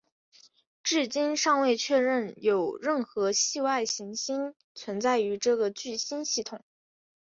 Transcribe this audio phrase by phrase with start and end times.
[0.81, 6.63] 至今尚未确认有任何系外行星存在于这个聚星系统。